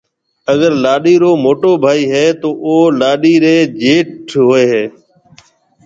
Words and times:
اگر 0.51 0.71
لاڏيَ 0.83 1.15
رو 1.21 1.31
موٽو 1.45 1.71
ڀائي 1.83 2.03
هيَ 2.11 2.25
تو 2.41 2.49
او 2.65 2.75
لاڏيِ 2.99 3.33
ريَ 3.43 3.57
جيٺ 3.81 4.07
هوئي 4.43 4.65
هيَ۔ 4.71 4.83